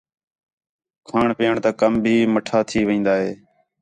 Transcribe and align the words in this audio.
کھاݨ 1.07 1.27
پِیئݨ 1.37 1.55
تا 1.63 1.71
کم 1.81 1.93
بھی 2.03 2.15
مَٹّھا 2.33 2.59
تھی 2.69 2.79
وین٘دا 2.87 3.13
ہِے 3.21 3.31